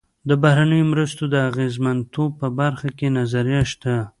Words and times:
د 0.29 0.31
بهرنیو 0.43 0.89
مرستو 0.91 1.23
د 1.29 1.35
اغېزمنتوب 1.49 2.29
په 2.41 2.47
برخه 2.59 2.89
کې 2.97 3.07
نظریه 3.17 3.63
شته. 3.71 3.95